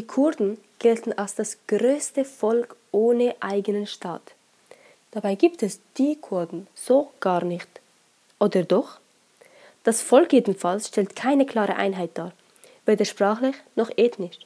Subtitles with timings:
[0.00, 4.22] Die Kurden gelten als das größte Volk ohne eigenen Staat.
[5.10, 7.68] Dabei gibt es die Kurden so gar nicht.
[8.38, 8.98] Oder doch?
[9.84, 12.32] Das Volk jedenfalls stellt keine klare Einheit dar,
[12.86, 14.38] weder sprachlich noch ethnisch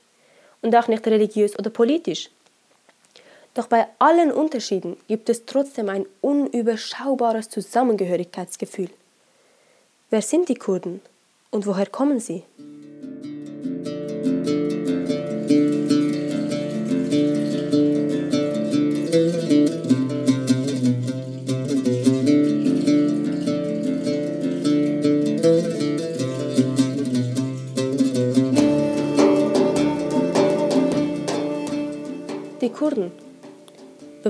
[0.61, 2.31] und auch nicht religiös oder politisch.
[3.55, 8.91] Doch bei allen Unterschieden gibt es trotzdem ein unüberschaubares Zusammengehörigkeitsgefühl.
[10.11, 11.01] Wer sind die Kurden
[11.53, 12.43] und woher kommen sie?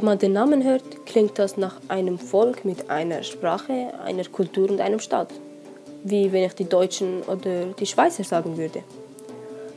[0.05, 4.69] Wenn man den Namen hört, klingt das nach einem Volk mit einer Sprache, einer Kultur
[4.69, 5.29] und einem Staat.
[6.03, 8.83] Wie wenn ich die Deutschen oder die Schweizer sagen würde.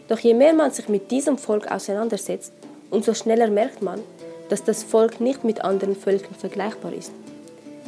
[0.10, 2.52] Doch je mehr man sich mit diesem Volk auseinandersetzt,
[2.92, 4.02] umso schneller merkt man,
[4.50, 7.14] dass das Volk nicht mit anderen Völkern vergleichbar ist.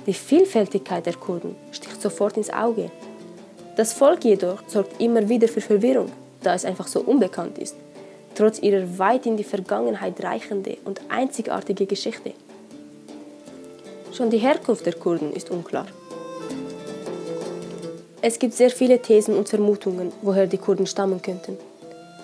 [0.08, 2.90] Die Vielfältigkeit der Kurden sticht sofort ins Auge.
[3.76, 6.10] Das Volk jedoch sorgt immer wieder für Verwirrung,
[6.42, 7.76] da es einfach so unbekannt ist
[8.40, 12.32] trotz ihrer weit in die Vergangenheit reichende und einzigartige Geschichte.
[14.14, 15.88] Schon die Herkunft der Kurden ist unklar.
[18.22, 21.58] Es gibt sehr viele Thesen und Vermutungen, woher die Kurden stammen könnten.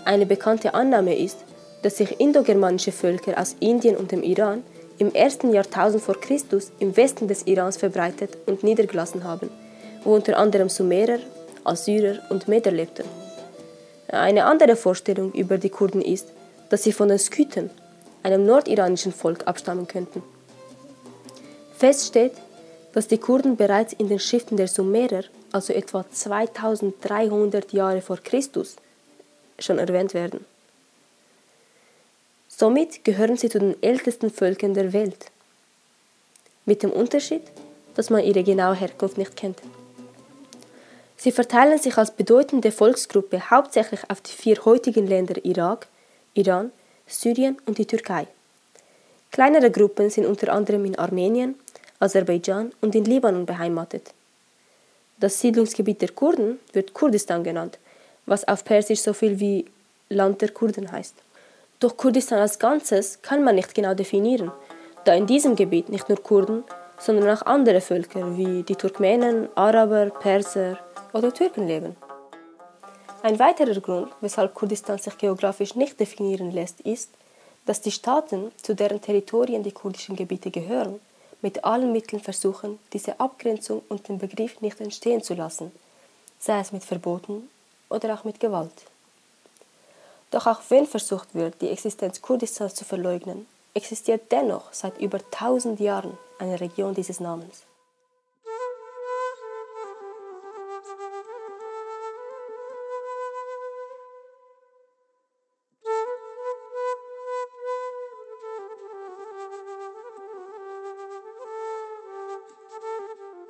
[0.06, 1.40] Eine bekannte Annahme ist,
[1.82, 4.64] dass sich indogermanische Völker aus Indien und dem Iran
[4.98, 9.50] im ersten Jahrtausend vor Christus im Westen des Irans verbreitet und niedergelassen haben,
[10.06, 11.20] wo unter anderem Sumerer,
[11.66, 13.25] Assyrer und Meder lebten.
[14.08, 16.28] Eine andere Vorstellung über die Kurden ist,
[16.70, 17.70] dass sie von den Skythen,
[18.24, 20.24] einem nordiranischen Volk, abstammen könnten.
[21.78, 22.34] Fest steht,
[22.94, 28.78] dass die Kurden bereits in den Schriften der Sumerer, also etwa 2300 Jahre vor Christus,
[29.60, 30.46] schon erwähnt werden.
[32.48, 35.26] Somit gehören sie zu den ältesten Völkern der Welt.
[36.66, 37.42] Mit dem Unterschied,
[37.96, 39.60] dass man ihre genaue Herkunft nicht kennt.
[41.18, 45.88] Sie verteilen sich als bedeutende Volksgruppe hauptsächlich auf die vier heutigen Länder Irak,
[46.34, 46.72] Iran,
[47.08, 48.28] Syrien und die Türkei.
[49.32, 51.56] Kleinere Gruppen sind unter anderem in Armenien,
[52.00, 54.14] Aserbaidschan und in Libanon beheimatet.
[55.20, 57.78] Das Siedlungsgebiet der Kurden wird Kurdistan genannt,
[58.26, 59.66] was auf Persisch so viel wie
[60.10, 61.16] Land der Kurden heißt.
[61.80, 64.52] Doch Kurdistan als Ganzes kann man nicht genau definieren,
[65.06, 66.64] da in diesem Gebiet nicht nur Kurden,
[66.98, 70.78] sondern auch andere Völker wie die Turkmenen, Araber, Perser,
[71.16, 71.96] oder Türken leben.
[73.24, 77.10] Ein weiterer Grund, weshalb Kurdistan sich geografisch nicht definieren lässt, ist,
[77.66, 81.00] dass die Staaten, zu deren Territorien die kurdischen Gebiete gehören,
[81.42, 85.72] mit allen Mitteln versuchen, diese Abgrenzung und den Begriff nicht entstehen zu lassen,
[86.38, 87.50] sei es mit Verboten
[87.90, 88.84] oder auch mit Gewalt.
[90.32, 95.80] Doch auch wenn versucht wird, die Existenz Kurdistans zu verleugnen, existiert dennoch seit über tausend
[95.80, 97.64] Jahren eine Region dieses Namens.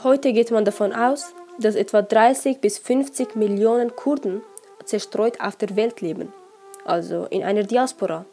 [0.06, 4.44] Heute geht man davon aus, dass etwa 30 bis 50 Millionen Kurden
[4.84, 6.32] zerstreut auf der Welt leben,
[6.86, 8.24] also in einer Diaspora,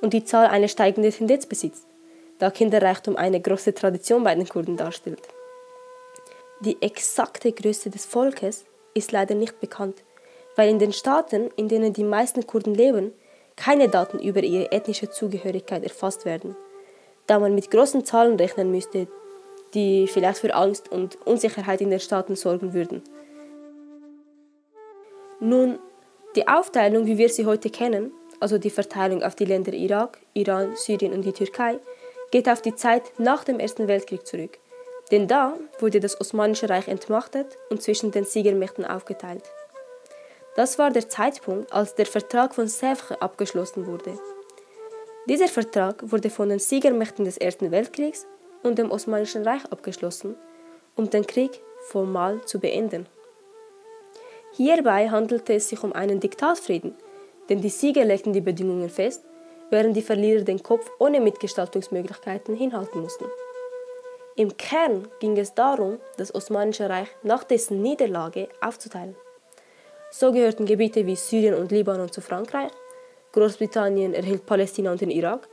[0.00, 1.86] und die Zahl eine steigende Tendenz besitzt,
[2.40, 5.22] da Kinderreichtum eine große Tradition bei den Kurden darstellt.
[6.58, 10.02] Die exakte Größe des Volkes ist leider nicht bekannt,
[10.56, 13.12] weil in den Staaten, in denen die meisten Kurden leben,
[13.54, 16.56] keine Daten über ihre ethnische Zugehörigkeit erfasst werden,
[17.28, 19.06] da man mit großen Zahlen rechnen müsste,
[19.74, 23.02] die vielleicht für Angst und Unsicherheit in den Staaten sorgen würden.
[25.40, 25.78] Nun,
[26.36, 30.76] die Aufteilung, wie wir sie heute kennen, also die Verteilung auf die Länder Irak, Iran,
[30.76, 31.78] Syrien und die Türkei,
[32.30, 34.58] geht auf die Zeit nach dem Ersten Weltkrieg zurück.
[35.10, 39.44] Denn da wurde das Osmanische Reich entmachtet und zwischen den Siegermächten aufgeteilt.
[40.56, 44.18] Das war der Zeitpunkt, als der Vertrag von Sèvres abgeschlossen wurde.
[45.28, 48.26] Dieser Vertrag wurde von den Siegermächten des Ersten Weltkriegs
[48.62, 50.36] und dem Osmanischen Reich abgeschlossen,
[50.96, 53.06] um den Krieg formal zu beenden.
[54.52, 56.94] Hierbei handelte es sich um einen Diktatfrieden,
[57.48, 59.24] denn die Sieger legten die Bedingungen fest,
[59.70, 63.24] während die Verlierer den Kopf ohne Mitgestaltungsmöglichkeiten hinhalten mussten.
[64.36, 69.16] Im Kern ging es darum, das Osmanische Reich nach dessen Niederlage aufzuteilen.
[70.10, 72.70] So gehörten Gebiete wie Syrien und Libanon zu Frankreich,
[73.32, 75.48] Großbritannien erhielt Palästina und den Irak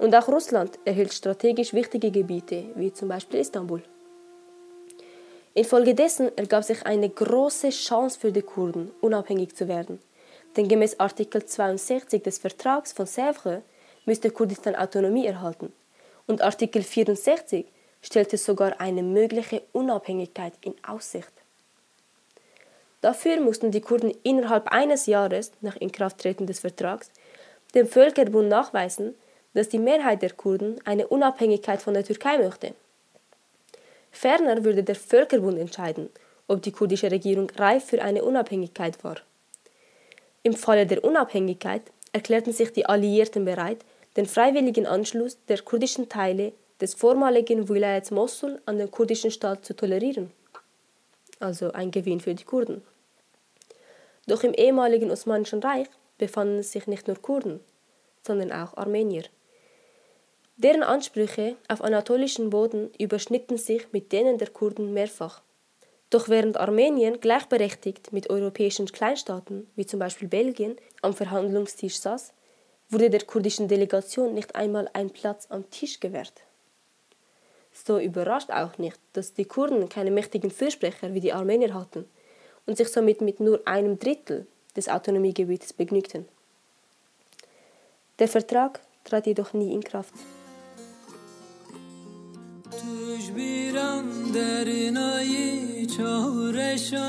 [0.00, 3.82] und auch Russland erhielt strategisch wichtige Gebiete, wie zum Beispiel Istanbul.
[5.54, 10.00] Infolgedessen ergab sich eine große Chance für die Kurden, unabhängig zu werden,
[10.56, 13.62] Denn gemäß Artikel 62 des Vertrags von Sèvres
[14.04, 15.72] müsste Kurdistan Autonomie erhalten.
[16.26, 17.66] Und Artikel 64
[18.02, 21.32] stellte sogar eine mögliche Unabhängigkeit in Aussicht.
[23.00, 27.10] Dafür mussten die Kurden innerhalb eines Jahres nach Inkrafttreten des Vertrags
[27.74, 29.14] dem Völkerbund nachweisen,
[29.54, 32.74] dass die Mehrheit der Kurden eine Unabhängigkeit von der Türkei möchte.
[34.10, 36.10] Ferner würde der Völkerbund entscheiden,
[36.48, 39.16] ob die kurdische Regierung reif für eine Unabhängigkeit war.
[40.42, 41.82] Im Falle der Unabhängigkeit
[42.12, 43.84] erklärten sich die Alliierten bereit,
[44.16, 49.76] den freiwilligen Anschluss der kurdischen Teile des vormaligen Wilayats Mosul an den kurdischen Staat zu
[49.76, 50.32] tolerieren.
[51.38, 52.82] Also ein Gewinn für die Kurden.
[54.26, 55.88] Doch im ehemaligen Osmanischen Reich
[56.18, 57.60] befanden sich nicht nur Kurden,
[58.22, 59.24] sondern auch Armenier.
[60.62, 65.40] Deren Ansprüche auf anatolischen Boden überschnitten sich mit denen der Kurden mehrfach.
[66.10, 72.34] Doch während Armenien gleichberechtigt mit europäischen Kleinstaaten, wie zum Beispiel Belgien, am Verhandlungstisch saß,
[72.90, 76.42] wurde der kurdischen Delegation nicht einmal ein Platz am Tisch gewährt.
[77.72, 82.04] So überrascht auch nicht, dass die Kurden keine mächtigen Fürsprecher wie die Armenier hatten
[82.66, 84.46] und sich somit mit nur einem Drittel
[84.76, 86.28] des Autonomiegebietes begnügten.
[88.18, 90.12] Der Vertrag trat jedoch nie in Kraft.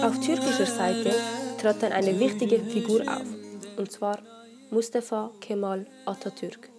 [0.04, 1.14] Auf türkischer Seite
[1.60, 3.26] trat dann eine wichtige Figur auf,
[3.78, 4.20] und zwar
[4.70, 6.70] Mustafa Kemal Atatürk.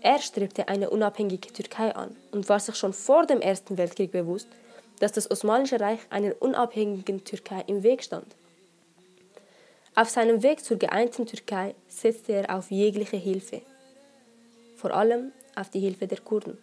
[0.00, 4.48] Er strebte eine unabhängige Türkei an und war sich schon vor dem Ersten Weltkrieg bewusst,
[5.00, 8.34] dass das Osmanische Reich einer unabhängigen Türkei im Weg stand.
[9.94, 13.60] Auf seinem Weg zur geeinten Türkei setzte er auf jegliche Hilfe,
[14.76, 16.56] vor allem auf die Hilfe der Kurden,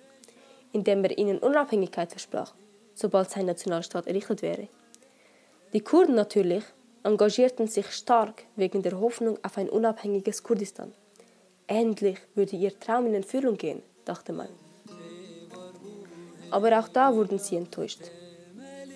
[0.71, 2.53] indem er ihnen Unabhängigkeit versprach,
[2.93, 4.67] sobald sein Nationalstaat errichtet wäre.
[5.73, 6.63] Die Kurden natürlich
[7.03, 10.93] engagierten sich stark wegen der Hoffnung auf ein unabhängiges Kurdistan.
[11.67, 14.49] Endlich würde ihr Traum in Erfüllung gehen, dachte man.
[16.51, 18.01] Aber auch da wurden sie enttäuscht.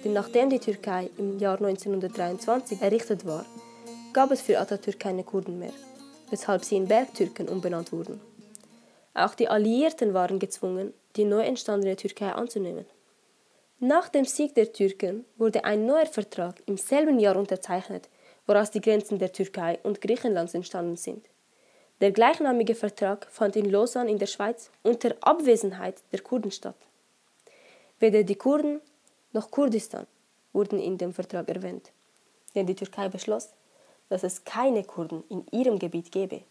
[0.03, 3.45] Denn nachdem die Türkei im Jahr 1923 errichtet war,
[4.11, 5.73] gab es für Atatürk keine Kurden mehr,
[6.29, 8.19] weshalb sie in Bergtürken umbenannt wurden.
[9.13, 12.86] Auch die Alliierten waren gezwungen, die neu entstandene Türkei anzunehmen.
[13.80, 18.10] Nach dem Sieg der Türken wurde ein neuer Vertrag im selben Jahr unterzeichnet,
[18.48, 21.25] woraus die Grenzen der Türkei und Griechenlands entstanden sind.
[22.01, 26.75] Der gleichnamige Vertrag fand in Lausanne in der Schweiz unter Abwesenheit der Kurden statt.
[28.00, 28.81] Weder die Kurden
[29.31, 30.07] noch Kurdistan
[30.51, 31.92] wurden in dem Vertrag erwähnt,
[32.56, 33.50] denn die Türkei beschloss,
[34.10, 36.42] dass es keine Kurden in ihrem Gebiet gebe.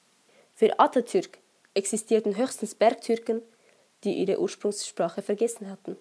[0.55, 1.39] Für Atatürk
[1.75, 3.43] existierten höchstens Bergtürken,
[4.05, 5.97] die ihre Ursprungssprache vergessen hatten.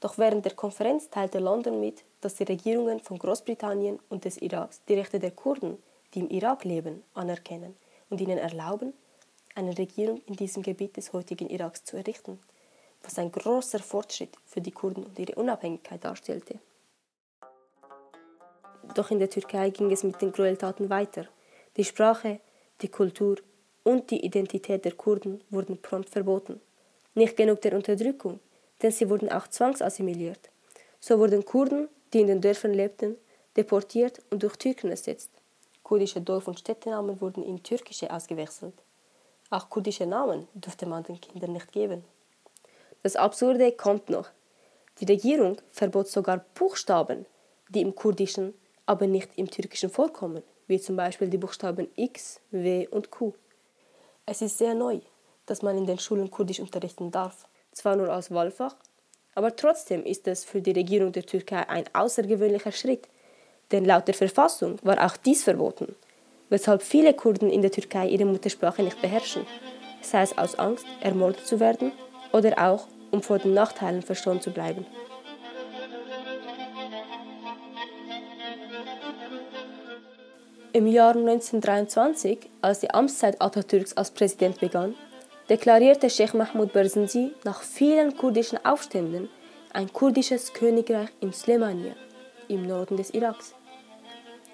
[0.00, 4.82] Doch während der Konferenz teilte London mit, dass die Regierungen von Großbritannien und des Iraks
[4.88, 5.78] die Rechte der Kurden,
[6.14, 7.76] die im Irak leben, anerkennen
[8.10, 8.92] und ihnen erlauben,
[9.54, 12.38] eine Regierung in diesem Gebiet des heutigen Iraks zu errichten,
[13.02, 16.58] was ein großer Fortschritt für die Kurden und ihre Unabhängigkeit darstellte.
[18.94, 21.26] Doch in der Türkei ging es mit den Gräueltaten weiter.
[21.76, 22.40] Die Sprache,
[22.82, 23.36] die Kultur
[23.86, 26.60] und die Identität der Kurden wurden prompt verboten.
[27.14, 28.40] Nicht genug der Unterdrückung,
[28.82, 30.50] denn sie wurden auch zwangsassimiliert.
[30.98, 33.16] So wurden Kurden, die in den Dörfern lebten,
[33.56, 35.30] deportiert und durch Türken ersetzt.
[35.84, 38.74] Kurdische Dorf- und Städtenamen wurden in türkische ausgewechselt.
[39.50, 42.02] Auch kurdische Namen durfte man den Kindern nicht geben.
[43.04, 44.30] Das Absurde kommt noch.
[44.98, 47.24] Die Regierung verbot sogar Buchstaben,
[47.68, 48.52] die im Kurdischen,
[48.84, 53.34] aber nicht im Türkischen vorkommen, wie zum Beispiel die Buchstaben X, W und Q.
[54.28, 54.98] Es ist sehr neu,
[55.46, 58.74] dass man in den Schulen Kurdisch unterrichten darf, zwar nur als Wahlfach,
[59.36, 63.06] aber trotzdem ist es für die Regierung der Türkei ein außergewöhnlicher Schritt,
[63.70, 65.94] denn laut der Verfassung war auch dies verboten,
[66.48, 69.46] weshalb viele Kurden in der Türkei ihre Muttersprache nicht beherrschen,
[70.02, 71.92] sei es aus Angst, ermordet zu werden
[72.32, 74.84] oder auch, um vor den Nachteilen verschont zu bleiben.
[80.76, 84.94] Im Jahr 1923, als die Amtszeit Atatürks als Präsident begann,
[85.48, 89.30] deklarierte Sheikh Mahmoud Berzensi nach vielen kurdischen Aufständen
[89.72, 91.94] ein kurdisches Königreich in Slemania
[92.48, 93.54] im Norden des Iraks.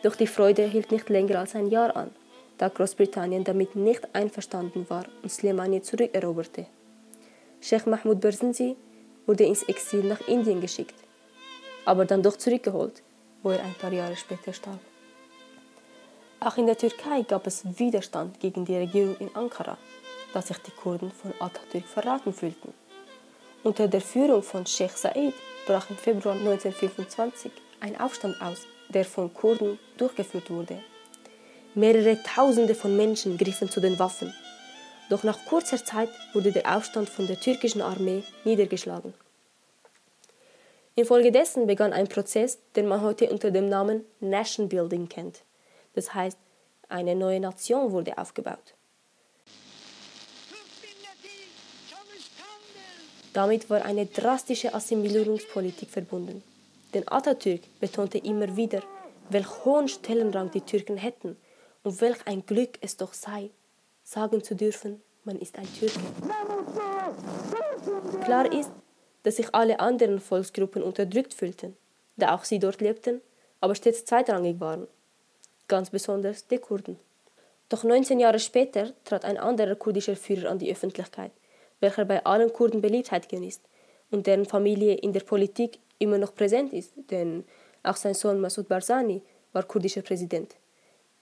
[0.04, 2.12] Doch die Freude hielt nicht länger als ein Jahr an,
[2.56, 6.66] da Großbritannien damit nicht einverstanden war und Slemani zurückeroberte.
[7.60, 8.76] Sheikh Mahmoud Berzensi
[9.26, 10.94] wurde ins Exil nach Indien geschickt,
[11.84, 13.02] aber dann doch zurückgeholt,
[13.42, 14.78] wo er ein paar Jahre später starb.
[16.44, 19.78] Auch in der Türkei gab es Widerstand gegen die Regierung in Ankara,
[20.34, 22.74] da sich die Kurden von Atatürk verraten fühlten.
[23.62, 25.34] Unter der Führung von Sheikh Said
[25.66, 30.82] brach im Februar 1925 ein Aufstand aus, der von Kurden durchgeführt wurde.
[31.76, 34.34] Mehrere Tausende von Menschen griffen zu den Waffen.
[35.10, 39.14] Doch nach kurzer Zeit wurde der Aufstand von der türkischen Armee niedergeschlagen.
[40.96, 45.44] Infolgedessen begann ein Prozess, den man heute unter dem Namen Nation Building kennt.
[45.94, 46.38] Das heißt,
[46.88, 48.74] eine neue Nation wurde aufgebaut.
[53.32, 56.42] Damit war eine drastische Assimilierungspolitik verbunden.
[56.92, 58.82] Denn Atatürk betonte immer wieder,
[59.30, 61.36] welch hohen Stellenrang die Türken hätten
[61.82, 63.50] und welch ein Glück es doch sei,
[64.02, 66.00] sagen zu dürfen, man ist ein Türke.
[68.24, 68.70] Klar ist,
[69.22, 71.76] dass sich alle anderen Volksgruppen unterdrückt fühlten,
[72.16, 73.22] da auch sie dort lebten,
[73.60, 74.86] aber stets zweitrangig waren,
[75.72, 76.98] ganz besonders die Kurden.
[77.70, 81.32] Doch 19 Jahre später trat ein anderer kurdischer Führer an die Öffentlichkeit,
[81.80, 83.62] welcher bei allen Kurden Beliebtheit genießt
[84.10, 87.44] und deren Familie in der Politik immer noch präsent ist, denn
[87.82, 89.22] auch sein Sohn Massoud Barzani
[89.54, 90.56] war kurdischer Präsident,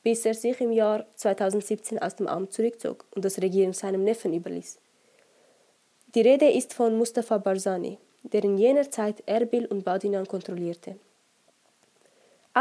[0.03, 4.35] bis er sich im Jahr 2017 aus dem Amt zurückzog und das Regieren seinem Neffen
[4.35, 4.81] überließ.
[6.17, 10.97] Die Rede ist von Mustafa Barzani, der in jener Zeit Erbil und Badinan kontrollierte.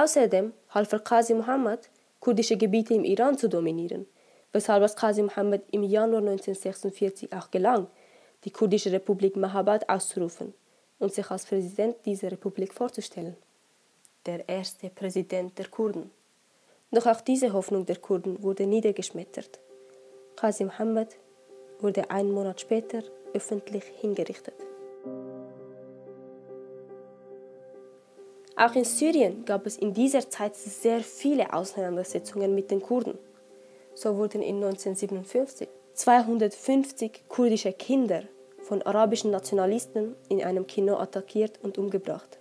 [0.02, 1.90] Außerdem half er Qazi Muhammad,
[2.22, 4.06] kurdische Gebiete im Iran zu dominieren,
[4.54, 7.88] weshalb es Qazi Muhammad im Januar 1946 auch gelang,
[8.46, 10.54] die kurdische Republik Mahabad auszurufen
[11.00, 13.36] und sich als Präsident dieser Republik vorzustellen.
[14.26, 16.12] Der erste Präsident der Kurden.
[16.92, 19.60] Doch auch diese Hoffnung der Kurden wurde niedergeschmettert.
[20.38, 21.18] Qasim Muhammad
[21.82, 23.04] wurde einen Monat später
[23.34, 24.69] öffentlich hingerichtet.
[28.60, 33.18] Auch in Syrien gab es in dieser Zeit sehr viele Auseinandersetzungen mit den Kurden.
[33.94, 38.24] So wurden in 1957 250 kurdische Kinder
[38.64, 42.38] von arabischen Nationalisten in einem Kino attackiert und umgebracht.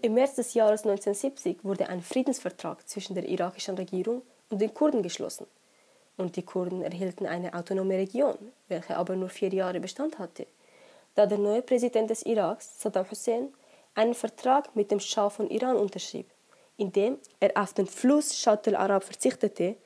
[0.00, 5.02] Im März des Jahres 1970 wurde ein Friedensvertrag zwischen der irakischen Regierung und den Kurden
[5.02, 5.48] geschlossen.
[6.16, 10.46] Und die Kurden erhielten eine autonome Region, welche aber nur vier Jahre Bestand hatte,
[11.16, 13.48] da der neue Präsident des Iraks, Saddam Hussein,
[13.94, 16.26] einen Vertrag mit dem Schah von Iran unterschrieb,
[16.76, 19.76] in dem er auf den Fluss Shat al-Arab verzichtete,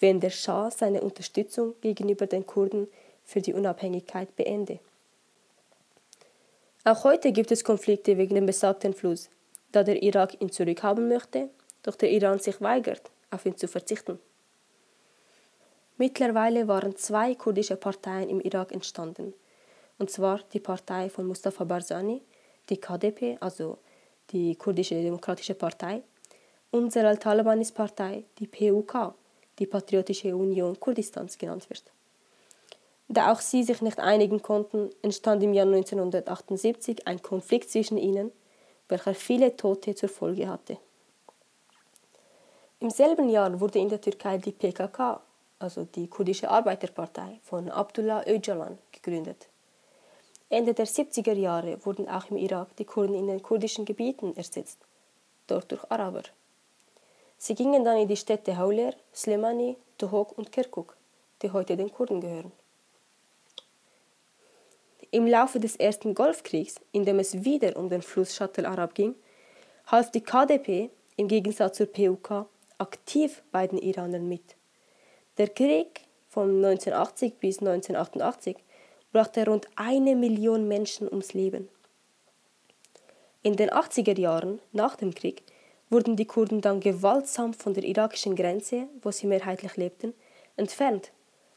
[0.00, 2.88] wenn der Schah seine Unterstützung gegenüber den Kurden
[3.24, 4.78] für die Unabhängigkeit beende.
[6.84, 9.30] Auch heute gibt es Konflikte wegen dem besagten Fluss,
[9.72, 11.48] da der Irak ihn zurückhaben möchte,
[11.82, 14.18] doch der Iran sich weigert, auf ihn zu verzichten.
[15.96, 19.32] Mittlerweile waren zwei kurdische Parteien im Irak entstanden,
[19.98, 22.20] und zwar die Partei von Mustafa Barzani,
[22.68, 23.78] die KDP, also
[24.30, 26.02] die kurdische Demokratische Partei,
[26.70, 29.14] und Zelal Talibanis Partei, die PUK,
[29.58, 31.84] die Patriotische Union Kurdistans genannt wird.
[33.08, 38.32] Da auch sie sich nicht einigen konnten, entstand im Jahr 1978 ein Konflikt zwischen ihnen,
[38.88, 40.78] welcher viele Tote zur Folge hatte.
[42.80, 45.20] Im selben Jahr wurde in der Türkei die PKK,
[45.58, 49.48] also die kurdische Arbeiterpartei von Abdullah Öcalan, gegründet.
[50.48, 54.78] Ende der 70er Jahre wurden auch im Irak die Kurden in den kurdischen Gebieten ersetzt,
[55.46, 56.22] dort durch Araber.
[57.38, 60.96] Sie gingen dann in die Städte Hauler, Slemani, Tohok und Kirkuk,
[61.42, 62.52] die heute den Kurden gehören.
[65.10, 69.14] Im Laufe des ersten Golfkriegs, in dem es wieder um den Fluss Shat al-Arab ging,
[69.86, 72.46] half die KDP im Gegensatz zur PUK
[72.78, 74.56] aktiv bei den Iranern mit.
[75.38, 78.56] Der Krieg von 1980 bis 1988
[79.14, 81.68] brachte rund eine Million Menschen ums Leben.
[83.42, 85.44] In den 80er Jahren nach dem Krieg
[85.88, 90.14] wurden die Kurden dann gewaltsam von der irakischen Grenze, wo sie mehrheitlich lebten,
[90.56, 91.12] entfernt,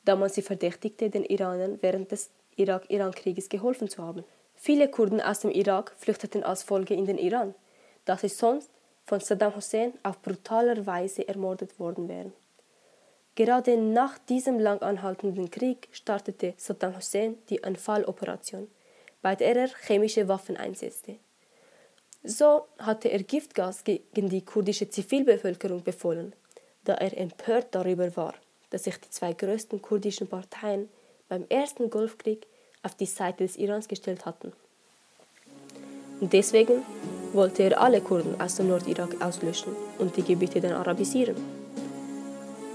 [0.05, 4.23] da man sie verdächtigte, den Iranern während des Irak-Iran-Krieges geholfen zu haben.
[4.55, 7.55] Viele Kurden aus dem Irak flüchteten als Folge in den Iran,
[8.05, 8.69] da sie sonst
[9.03, 12.33] von Saddam Hussein auf brutaler Weise ermordet worden wären.
[13.37, 18.67] Gerade nach diesem lang anhaltenden Krieg startete Saddam Hussein die Anfalloperation,
[19.21, 21.17] bei der er chemische Waffen einsetzte.
[22.23, 26.33] So hatte er Giftgas gegen die kurdische Zivilbevölkerung befohlen,
[26.83, 28.33] da er empört darüber war,
[28.71, 30.89] dass sich die zwei größten kurdischen Parteien
[31.29, 32.47] beim ersten Golfkrieg
[32.81, 34.51] auf die Seite des Irans gestellt hatten.
[36.21, 36.81] Und deswegen
[37.33, 41.35] wollte er alle Kurden aus dem Nordirak auslöschen und die Gebiete dann arabisieren.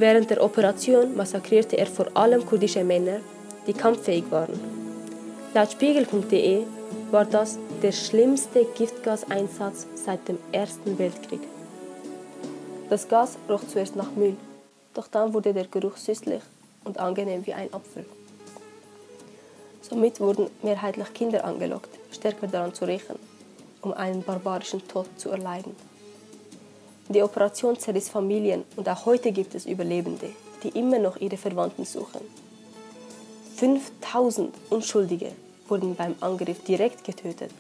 [0.03, 3.21] Während der Operation massakrierte er vor allem kurdische Männer,
[3.69, 4.59] die kampffähig waren.
[5.55, 6.65] Laut Spiegel.de
[7.13, 11.39] war das der schlimmste Giftgaseinsatz seit dem Ersten Weltkrieg.
[12.91, 14.37] Das Gas roch zuerst nach Müll,
[14.93, 16.43] doch dann wurde der Geruch süßlich
[16.83, 18.05] und angenehm wie ein Apfel.
[19.83, 23.21] Somit wurden mehrheitlich Kinder angelockt, stärker daran zu riechen,
[23.83, 25.77] um einen barbarischen Tod zu erleiden.
[27.13, 30.31] Die Operation zerriss Familien und auch heute gibt es Überlebende,
[30.63, 32.23] die immer noch ihre Verwandten suchen.
[33.57, 35.33] 5000 Unschuldige
[35.69, 37.51] wurden beim Angriff direkt getötet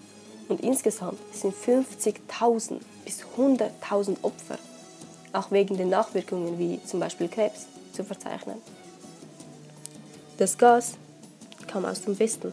[0.48, 4.58] und insgesamt sind 50.000 bis 100.000 Opfer,
[5.34, 8.56] auch wegen den Nachwirkungen wie zum Beispiel Krebs, zu verzeichnen.
[10.38, 10.94] Das Gas
[11.66, 12.52] kam aus dem Westen.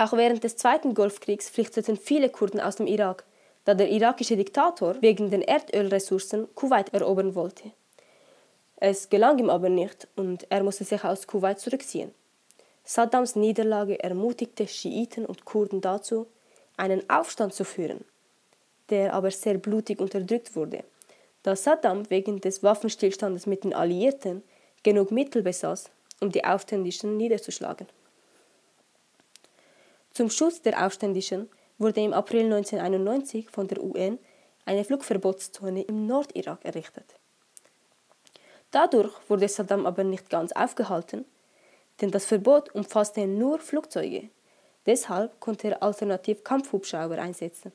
[0.00, 3.22] Auch während des Zweiten Golfkriegs flüchteten viele Kurden aus dem Irak,
[3.66, 7.72] da der irakische Diktator wegen den Erdölressourcen Kuwait erobern wollte.
[8.76, 12.14] Es gelang ihm aber nicht und er musste sich aus Kuwait zurückziehen.
[12.82, 16.26] Saddams Niederlage ermutigte Schiiten und Kurden dazu,
[16.78, 18.02] einen Aufstand zu führen,
[18.88, 20.82] der aber sehr blutig unterdrückt wurde,
[21.42, 24.42] da Saddam wegen des Waffenstillstandes mit den Alliierten
[24.82, 25.90] genug Mittel besaß,
[26.20, 27.86] um die Aufständischen niederzuschlagen.
[30.12, 31.48] Zum Schutz der Aufständischen
[31.78, 34.18] wurde im April 1991 von der UN
[34.64, 37.14] eine Flugverbotszone im Nordirak errichtet.
[38.70, 41.24] Dadurch wurde Saddam aber nicht ganz aufgehalten,
[42.00, 44.28] denn das Verbot umfasste nur Flugzeuge.
[44.86, 47.72] Deshalb konnte er alternativ Kampfhubschrauber einsetzen.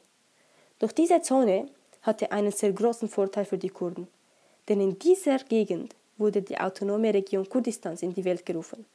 [0.80, 1.70] Doch diese Zone
[2.01, 4.08] hatte einen sehr großen Vorteil für die Kurden,
[4.68, 8.86] denn in dieser Gegend wurde die autonome Region Kurdistans in die Welt gerufen.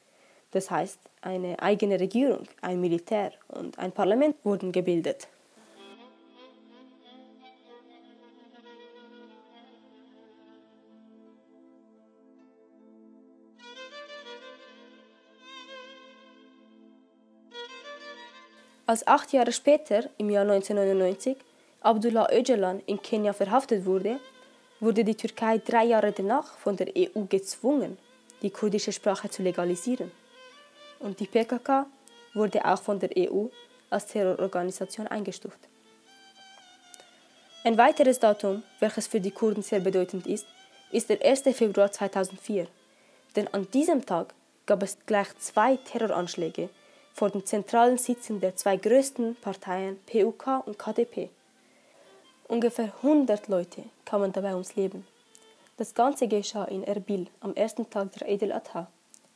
[0.52, 5.28] Das heißt, eine eigene Regierung, ein Militär und ein Parlament wurden gebildet.
[18.86, 21.36] Als acht Jahre später, im Jahr 1999,
[21.80, 24.18] Abdullah Öcalan in Kenia verhaftet wurde,
[24.80, 27.98] wurde die Türkei drei Jahre danach von der EU gezwungen,
[28.42, 30.10] die kurdische Sprache zu legalisieren
[31.00, 31.86] und die PKK
[32.34, 33.46] wurde auch von der EU
[33.90, 35.58] als Terrororganisation eingestuft.
[37.64, 40.46] Ein weiteres Datum, welches für die Kurden sehr bedeutend ist,
[40.92, 41.42] ist der 1.
[41.54, 42.66] Februar 2004,
[43.36, 44.34] denn an diesem Tag
[44.66, 46.70] gab es gleich zwei Terroranschläge
[47.12, 51.28] vor den zentralen Sitzen der zwei größten Parteien PUK und KDP.
[52.48, 55.06] Ungefähr 100 Leute kamen dabei ums Leben.
[55.76, 58.88] Das Ganze geschah in Erbil am ersten Tag der Eid al-Adha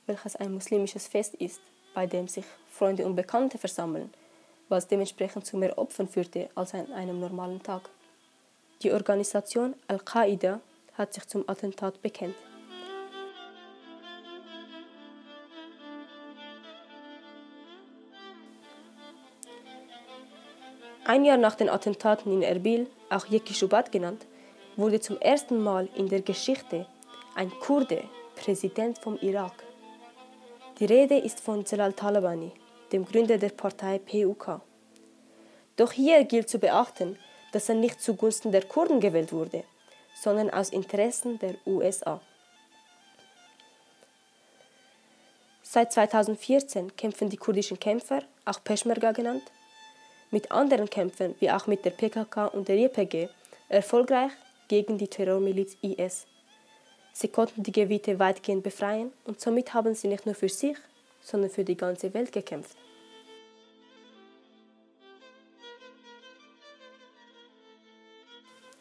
[0.07, 1.61] welches ein muslimisches Fest ist,
[1.95, 4.13] bei dem sich Freunde und Bekannte versammeln,
[4.69, 7.89] was dementsprechend zu mehr Opfern führte als an einem normalen Tag.
[8.83, 10.61] Die Organisation Al-Qaida
[10.95, 12.35] hat sich zum Attentat bekennt.
[21.07, 24.27] Ein Jahr nach den Attentaten in Erbil, auch Yeki Shubat genannt,
[24.77, 26.87] wurde zum ersten Mal in der Geschichte
[27.35, 28.05] ein Kurde
[28.37, 29.53] Präsident vom Irak.
[30.81, 32.51] Die Rede ist von Zelal Talabani,
[32.91, 34.61] dem Gründer der Partei PUK.
[35.77, 37.17] Doch hier gilt zu beachten,
[37.53, 39.63] dass er nicht zugunsten der Kurden gewählt wurde,
[40.21, 42.21] sondern aus Interessen der USA.
[45.63, 49.45] Seit 2014 kämpfen die kurdischen Kämpfer, auch Peschmerga genannt,
[50.33, 53.29] mit anderen Kämpfern wie auch mit der PKK und der YPG
[53.69, 54.33] erfolgreich
[54.67, 56.27] gegen die Terrormiliz IS.
[57.17, 60.77] Sie konnten die Gebiete weitgehend befreien und somit haben sie nicht nur für sich,
[61.23, 62.77] sondern für die ganze Welt gekämpft.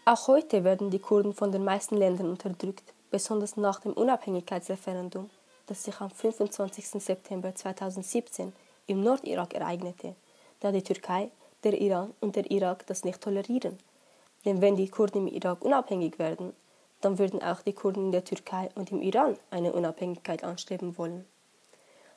[0.03, 5.29] Auch heute werden die Kurden von den meisten Ländern unterdrückt, besonders nach dem Unabhängigkeitsreferendum,
[5.67, 7.03] das sich am 25.
[7.03, 8.51] September 2017
[8.87, 10.15] im Nordirak ereignete,
[10.59, 11.29] da die Türkei,
[11.63, 13.77] der Iran und der Irak das nicht tolerieren.
[14.43, 16.53] Denn wenn die Kurden im Irak unabhängig werden,
[17.03, 21.25] dann würden auch die Kurden in der Türkei und im Iran eine Unabhängigkeit anstreben wollen.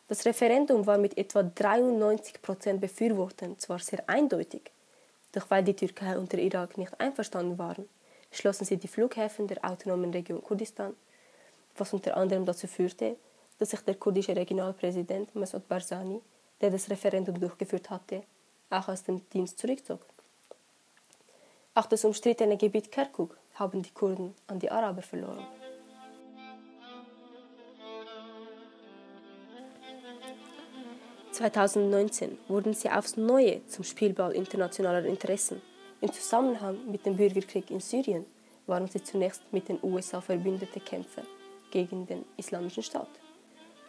[0.09, 4.71] Das Referendum war mit etwa 93 Prozent befürwortet zwar sehr eindeutig,
[5.33, 7.89] doch weil die Türkei und der Irak nicht einverstanden waren,
[8.31, 10.95] schlossen sie die Flughäfen der autonomen Region Kurdistan,
[11.77, 13.17] was unter anderem dazu führte,
[13.59, 16.21] dass sich der kurdische Regionalpräsident Massoud Barzani,
[16.61, 18.23] der das Referendum durchgeführt hatte,
[18.71, 20.01] auch aus dem Dienst zurückzog.
[21.75, 25.47] Auch das umstrittene Gebiet Kirkuk haben die Kurden an die Araber verloren.
[31.33, 35.61] (2019) wurden sie aufs Neue zum Spielball internationaler Interessen.
[36.01, 38.25] Im Zusammenhang mit dem Bürgerkrieg in Syrien
[38.67, 41.23] waren sie zunächst mit den USA verbündete Kämpfer
[41.71, 43.09] gegen den Islamischen Staat.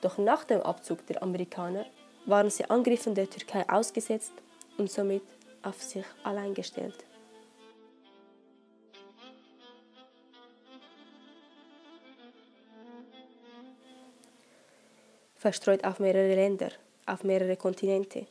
[0.02, 1.86] Doch nach dem Abzug der Amerikaner
[2.26, 4.34] waren sie Angriffen der Türkei ausgesetzt
[4.78, 5.24] und somit
[5.64, 7.06] auf sich allein gestellt.
[15.38, 16.72] Verstreut auf mehrere Länder,
[17.06, 18.28] auf mehrere Kontinente,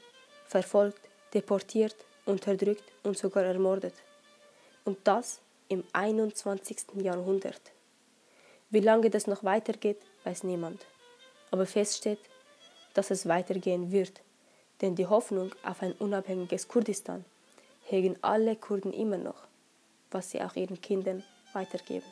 [0.46, 1.00] verfolgt,
[1.34, 3.94] deportiert, unterdrückt und sogar ermordet.
[4.84, 7.02] Und das im 21.
[7.02, 7.60] Jahrhundert.
[8.70, 10.84] Wie lange das noch weitergeht, weiß niemand.
[11.50, 12.18] Aber fest steht,
[12.94, 14.20] dass es weitergehen wird,
[14.80, 17.24] denn die Hoffnung auf ein unabhängiges Kurdistan
[17.84, 19.46] hegen alle Kurden immer noch,
[20.10, 22.06] was sie auch ihren Kindern weitergeben.